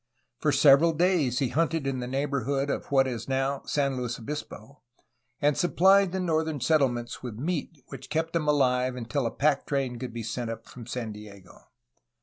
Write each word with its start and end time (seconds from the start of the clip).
For 0.39 0.51
several 0.51 0.93
days 0.93 1.37
he 1.37 1.49
hunted 1.49 1.85
in 1.85 1.99
the 1.99 2.07
neighborhood 2.07 2.71
of 2.71 2.87
what 2.87 3.05
is 3.05 3.29
now 3.29 3.61
San 3.67 3.97
Luis 3.97 4.17
Obispo, 4.17 4.81
and 5.39 5.55
supplied 5.55 6.11
the 6.11 6.19
northern 6.19 6.59
settlements 6.59 7.21
with 7.21 7.35
the 7.37 7.43
meat 7.43 7.83
which 7.89 8.09
kept 8.09 8.33
them 8.33 8.47
alive 8.47 8.95
until 8.95 9.27
a 9.27 9.31
pack 9.31 9.67
train 9.67 9.99
could 9.99 10.11
be 10.11 10.23
sent 10.23 10.49
up 10.49 10.65
from 10.65 10.87
San 10.87 11.11
Diego. 11.11 11.67